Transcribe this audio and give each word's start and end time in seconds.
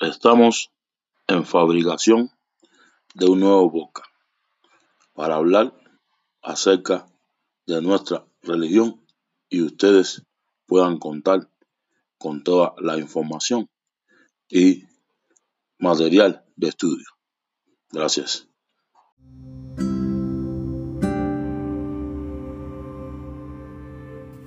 Estamos 0.00 0.70
en 1.26 1.46
fabricación 1.46 2.30
de 3.14 3.30
un 3.30 3.40
nuevo 3.40 3.72
podcast 3.72 4.10
para 5.14 5.36
hablar 5.36 5.72
acerca 6.42 7.06
de 7.66 7.80
nuestra 7.80 8.26
religión 8.42 9.02
y 9.48 9.62
ustedes 9.62 10.22
puedan 10.66 10.98
contar 10.98 11.48
con 12.18 12.44
toda 12.44 12.74
la 12.78 12.98
información 12.98 13.70
y 14.50 14.84
material 15.78 16.44
de 16.56 16.68
estudio. 16.68 17.06
Gracias. 17.90 18.46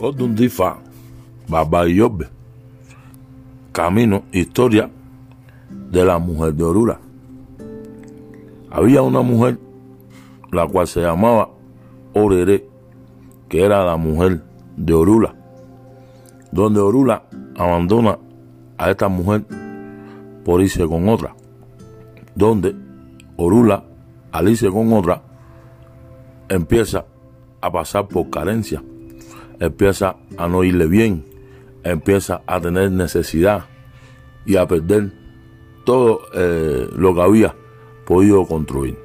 Odun 0.00 0.34
Difa, 0.34 0.82
Baba. 1.48 1.84
Camino, 3.72 4.24
historia 4.32 4.90
de 5.90 6.04
la 6.04 6.18
mujer 6.18 6.54
de 6.54 6.64
Orula. 6.64 7.00
Había 8.70 9.02
una 9.02 9.22
mujer 9.22 9.58
la 10.50 10.66
cual 10.66 10.86
se 10.86 11.00
llamaba 11.00 11.50
Orere, 12.12 12.66
que 13.48 13.64
era 13.64 13.84
la 13.84 13.96
mujer 13.96 14.42
de 14.76 14.94
Orula, 14.94 15.34
donde 16.52 16.80
Orula 16.80 17.24
abandona 17.56 18.18
a 18.78 18.90
esta 18.90 19.08
mujer 19.08 19.44
por 20.44 20.60
irse 20.60 20.86
con 20.86 21.08
otra, 21.08 21.34
donde 22.34 22.74
Orula, 23.36 23.84
al 24.32 24.48
irse 24.48 24.68
con 24.70 24.92
otra, 24.92 25.22
empieza 26.48 27.06
a 27.60 27.72
pasar 27.72 28.08
por 28.08 28.30
carencia, 28.30 28.82
empieza 29.58 30.16
a 30.36 30.48
no 30.48 30.62
irle 30.64 30.86
bien, 30.86 31.24
empieza 31.82 32.42
a 32.46 32.60
tener 32.60 32.90
necesidad 32.90 33.64
y 34.46 34.56
a 34.56 34.66
perder 34.66 35.23
todo 35.84 36.20
eh, 36.34 36.88
lo 36.96 37.14
que 37.14 37.20
había 37.20 37.54
podido 38.06 38.46
construir. 38.46 38.98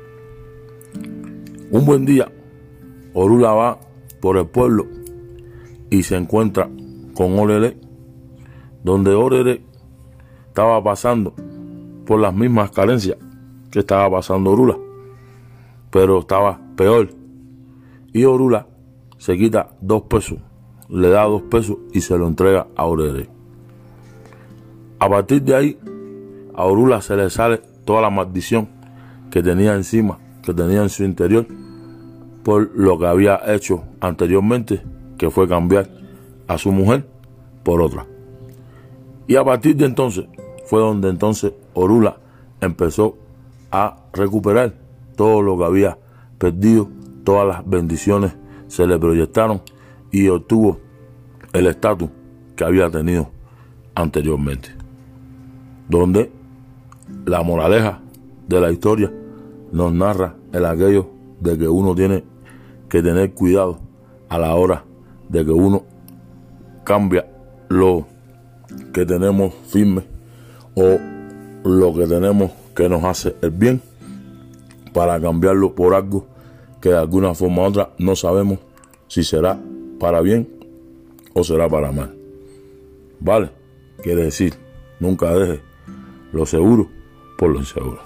Un 1.72 1.86
buen 1.86 2.06
día, 2.06 2.32
Orula 3.14 3.52
va 3.52 3.80
por 4.22 4.38
el 4.38 4.48
pueblo 4.48 4.88
y 5.90 6.04
se 6.04 6.16
encuentra 6.16 6.70
con 7.14 7.38
Orere, 7.38 7.78
donde 8.84 9.14
Orere 9.14 9.62
estaba 10.48 10.84
pasando 10.84 11.34
por 12.06 12.20
las 12.20 12.34
mismas 12.34 12.72
carencias 12.72 13.18
que 13.72 13.80
estaba 13.80 14.10
pasando 14.10 14.52
Orula, 14.52 14.78
pero 15.92 16.20
estaba 16.20 16.60
peor. 16.76 17.10
Y 18.14 18.26
Orula 18.26 18.68
se 19.18 19.38
quita 19.38 19.76
dos 19.82 20.04
pesos, 20.04 20.40
le 20.90 21.10
da 21.10 21.26
dos 21.26 21.44
pesos 21.44 21.78
y 21.94 22.02
se 22.02 22.18
lo 22.18 22.28
entrega 22.28 22.68
a 22.76 22.86
Orere. 22.86 23.30
A 25.00 25.08
partir 25.08 25.44
de 25.44 25.56
ahí, 25.56 25.80
a 26.60 26.66
Orula 26.66 27.02
se 27.02 27.16
le 27.16 27.30
sale 27.30 27.62
toda 27.86 28.02
la 28.02 28.10
maldición 28.10 28.68
que 29.32 29.42
tenía 29.42 29.76
encima, 29.76 30.20
que 30.44 30.54
tenía 30.54 30.82
en 30.82 30.90
su 30.90 31.06
interior, 31.06 31.48
por 32.44 32.70
lo 32.76 33.00
que 33.00 33.08
había 33.08 33.40
hecho 33.48 33.84
anteriormente, 34.02 34.82
que 35.18 35.30
fue 35.30 35.48
cambiar 35.48 35.90
a 36.50 36.58
su 36.58 36.74
mujer 36.74 37.08
por 37.64 37.82
otra. 37.82 38.06
Y 39.26 39.38
a 39.38 39.44
partir 39.46 39.78
de 39.78 39.86
entonces 39.86 40.26
fue 40.66 40.82
donde 40.82 41.08
entonces 41.08 41.54
Orula 41.74 42.18
empezó 42.60 43.18
a 43.72 43.96
recuperar 44.12 44.74
todo 45.16 45.42
lo 45.42 45.58
que 45.58 45.64
había 45.64 45.98
perdido, 46.38 46.90
todas 47.24 47.48
las 47.48 47.66
bendiciones 47.66 48.34
se 48.68 48.86
le 48.86 49.00
proyectaron 49.00 49.62
y 50.12 50.28
obtuvo 50.28 50.78
el 51.54 51.68
estatus 51.68 52.10
que 52.58 52.66
había 52.66 52.90
tenido 52.90 53.30
anteriormente 53.96 54.80
donde 55.90 56.32
la 57.30 57.44
moraleja 57.44 58.02
de 58.48 58.60
la 58.60 58.72
historia 58.72 59.12
nos 59.72 59.94
narra 59.94 60.36
el 60.52 60.66
aquello 60.66 61.12
de 61.40 61.60
que 61.60 61.68
uno 61.68 61.94
tiene 61.94 62.24
que 62.90 63.04
tener 63.04 63.34
cuidado 63.36 63.80
a 64.30 64.40
la 64.40 64.56
hora 64.56 64.84
de 65.30 65.46
que 65.46 65.52
uno 65.52 65.84
cambia 66.84 67.28
lo 67.70 68.08
que 68.92 69.06
tenemos 69.06 69.54
firme 69.68 70.02
o 70.74 70.98
lo 71.64 71.94
que 71.94 72.08
tenemos 72.08 72.52
que 72.76 72.90
nos 72.90 73.04
hace 73.04 73.36
el 73.44 73.52
bien 73.52 73.80
para 74.92 75.22
cambiarlo 75.22 75.76
por 75.76 75.94
algo 75.94 76.26
que 76.82 76.90
de 76.90 76.98
alguna 76.98 77.36
forma 77.36 77.62
u 77.62 77.66
otra 77.66 77.92
no 78.00 78.16
sabemos 78.16 78.58
si 79.08 79.24
será 79.24 79.60
para 80.00 80.22
bien 80.22 80.50
o 81.36 81.44
será 81.44 81.70
para 81.70 81.92
mal. 81.92 82.16
¿Vale? 83.20 83.52
Quiere 84.02 84.24
decir, 84.24 84.56
nunca 85.00 85.32
deje 85.36 85.62
lo 86.32 86.46
seguro 86.48 86.99
por 87.40 87.52
lo 87.52 87.60
inseguro. 87.60 88.02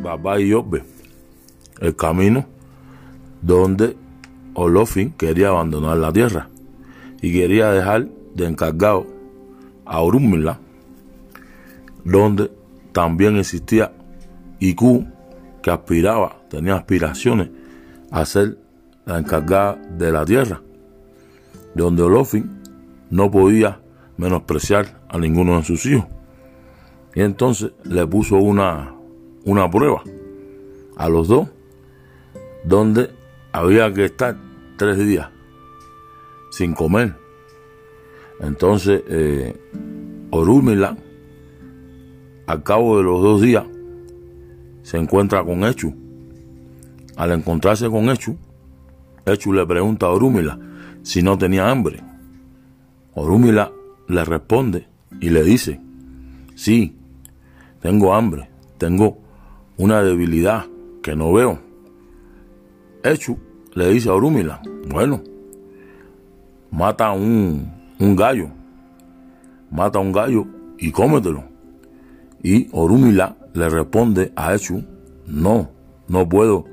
Baba 0.00 0.40
y 0.40 0.50
Yobe, 0.50 0.84
el 1.80 1.96
camino 1.96 2.46
donde 3.42 3.96
Olofin 4.54 5.10
quería 5.10 5.48
abandonar 5.48 5.98
la 5.98 6.12
tierra 6.12 6.48
y 7.20 7.32
quería 7.32 7.72
dejar 7.72 8.06
de 8.34 8.46
encargado 8.46 9.06
a 9.84 10.00
Orúmila, 10.00 10.60
donde 12.04 12.52
también 12.92 13.36
existía 13.36 13.92
Iku, 14.60 15.04
que 15.62 15.72
aspiraba, 15.72 16.42
tenía 16.48 16.76
aspiraciones 16.76 17.50
a 18.12 18.24
ser 18.24 18.67
la 19.08 19.18
encargada 19.18 19.74
de 19.96 20.12
la 20.12 20.24
tierra, 20.24 20.60
donde 21.74 22.02
Olofin 22.02 22.62
no 23.10 23.30
podía 23.30 23.80
menospreciar 24.18 25.00
a 25.08 25.18
ninguno 25.18 25.56
de 25.56 25.64
sus 25.64 25.86
hijos. 25.86 26.06
Y 27.14 27.22
entonces 27.22 27.72
le 27.84 28.06
puso 28.06 28.36
una, 28.36 28.94
una 29.46 29.70
prueba 29.70 30.02
a 30.96 31.08
los 31.08 31.26
dos, 31.26 31.48
donde 32.64 33.10
había 33.50 33.92
que 33.94 34.04
estar 34.04 34.36
tres 34.76 34.98
días 34.98 35.30
sin 36.50 36.74
comer. 36.74 37.16
Entonces, 38.40 39.02
eh, 39.08 39.56
Orúmila, 40.30 40.96
al 42.46 42.62
cabo 42.62 42.98
de 42.98 43.04
los 43.04 43.22
dos 43.22 43.40
días, 43.40 43.64
se 44.82 44.98
encuentra 44.98 45.42
con 45.42 45.64
Echu 45.64 45.94
al 47.16 47.32
encontrarse 47.32 47.90
con 47.90 48.10
Echu, 48.10 48.36
Echu 49.32 49.52
le 49.52 49.66
pregunta 49.66 50.06
a 50.06 50.10
Orúmila 50.10 50.58
si 51.02 51.22
no 51.22 51.36
tenía 51.36 51.70
hambre. 51.70 52.02
Orúmila 53.14 53.72
le 54.08 54.24
responde 54.24 54.86
y 55.20 55.30
le 55.30 55.42
dice, 55.42 55.80
sí, 56.54 56.96
tengo 57.80 58.14
hambre, 58.14 58.48
tengo 58.78 59.18
una 59.76 60.02
debilidad 60.02 60.66
que 61.02 61.14
no 61.14 61.32
veo. 61.32 61.58
Echu 63.02 63.38
le 63.74 63.90
dice 63.90 64.08
a 64.08 64.14
Orúmila, 64.14 64.60
bueno, 64.88 65.22
mata 66.70 67.12
un, 67.12 67.70
un 67.98 68.16
gallo, 68.16 68.48
mata 69.70 69.98
un 69.98 70.12
gallo 70.12 70.46
y 70.78 70.90
cómetelo. 70.90 71.44
Y 72.42 72.68
Orúmila 72.72 73.36
le 73.54 73.68
responde 73.68 74.32
a 74.36 74.54
Echu, 74.54 74.84
no, 75.26 75.70
no 76.08 76.28
puedo 76.28 76.64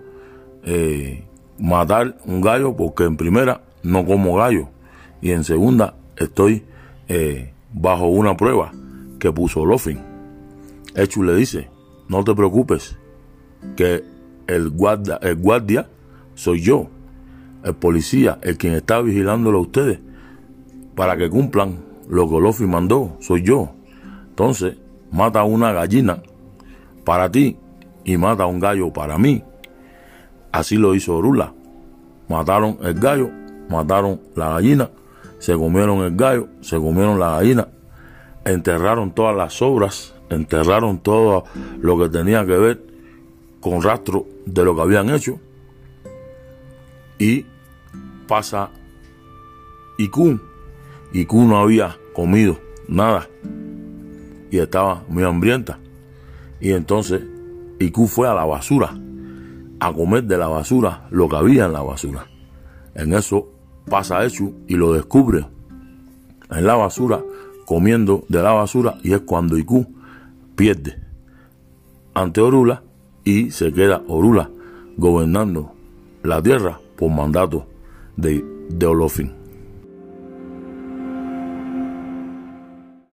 eh, 0.64 1.25
matar 1.60 2.18
un 2.26 2.42
gallo 2.42 2.76
porque 2.76 3.06
en 3.06 3.18
primera 3.18 3.62
no 3.84 4.06
como 4.06 4.36
gallo 4.36 4.70
y 5.22 5.32
en 5.32 5.44
segunda 5.44 5.96
estoy 6.18 6.64
eh, 7.08 7.54
bajo 7.74 8.08
una 8.08 8.36
prueba 8.36 8.72
que 9.20 9.32
puso 9.32 9.66
Lofin. 9.66 10.00
Echu 10.96 11.24
le 11.24 11.36
dice, 11.36 11.70
no 12.08 12.24
te 12.24 12.34
preocupes, 12.36 12.98
que 13.76 14.04
el 14.48 14.70
guardia, 14.70 15.20
el 15.22 15.36
guardia 15.36 15.90
soy 16.36 16.62
yo, 16.62 16.88
el 17.64 17.76
policía, 17.76 18.38
el 18.42 18.58
quien 18.58 18.74
está 18.74 19.02
vigilándolo 19.02 19.58
a 19.58 19.62
ustedes 19.62 20.00
para 20.96 21.18
que 21.18 21.30
cumplan 21.30 21.84
lo 22.08 22.30
que 22.30 22.40
Lofin 22.40 22.70
mandó, 22.70 23.18
soy 23.20 23.42
yo. 23.42 23.72
Entonces, 24.30 24.78
mata 25.12 25.44
una 25.44 25.72
gallina 25.72 26.22
para 27.04 27.32
ti 27.32 27.58
y 28.04 28.18
mata 28.18 28.46
un 28.46 28.60
gallo 28.60 28.92
para 28.94 29.18
mí 29.18 29.44
Así 30.56 30.78
lo 30.78 30.96
hizo 30.96 31.18
Orula. 31.18 31.52
Mataron 32.30 32.78
el 32.82 32.94
gallo, 32.94 33.30
mataron 33.70 34.22
la 34.38 34.52
gallina, 34.52 34.90
se 35.38 35.54
comieron 35.54 36.00
el 36.06 36.16
gallo, 36.16 36.48
se 36.62 36.78
comieron 36.78 37.20
la 37.20 37.32
gallina, 37.32 37.68
enterraron 38.46 39.12
todas 39.12 39.36
las 39.36 39.62
obras, 39.62 40.16
enterraron 40.30 41.00
todo 41.00 41.44
lo 41.82 41.98
que 41.98 42.08
tenía 42.08 42.46
que 42.46 42.58
ver 42.58 42.82
con 43.60 43.82
rastro 43.82 44.28
de 44.46 44.64
lo 44.64 44.74
que 44.78 44.82
habían 44.82 45.10
hecho. 45.10 45.42
Y 47.20 47.46
pasa 48.26 48.70
Ikun. 49.98 50.42
Ikun 51.12 51.50
no 51.50 51.58
había 51.58 51.98
comido 52.14 52.58
nada 52.88 53.28
y 54.50 54.58
estaba 54.58 55.04
muy 55.10 55.26
hambrienta. 55.26 55.80
Y 56.62 56.72
entonces 56.72 57.24
Ikun 57.78 58.08
fue 58.08 58.30
a 58.30 58.34
la 58.34 58.46
basura 58.46 58.98
a 59.80 59.94
comer 59.94 60.24
de 60.24 60.38
la 60.38 60.48
basura 60.48 61.08
lo 61.12 61.28
que 61.30 61.36
había 61.36 61.66
en 61.66 61.74
la 61.74 61.82
basura. 61.82 62.26
En 62.94 63.14
eso 63.14 63.50
pasa 63.90 64.26
Echu 64.26 64.54
y 64.68 64.76
lo 64.76 64.94
descubre 64.94 65.46
en 66.50 66.66
la 66.66 66.76
basura, 66.76 67.24
comiendo 67.66 68.24
de 68.30 68.42
la 68.42 68.54
basura, 68.54 68.98
y 69.04 69.14
es 69.14 69.22
cuando 69.22 69.58
Iku 69.58 69.86
pierde 70.56 71.00
ante 72.14 72.42
Orula 72.42 72.84
y 73.24 73.52
se 73.52 73.74
queda 73.74 74.02
Orula 74.08 74.50
gobernando 74.98 75.74
la 76.24 76.42
tierra 76.42 76.80
por 76.98 77.12
mandato 77.12 77.68
de, 78.16 78.44
de 78.70 78.86
Olofin. 78.86 79.45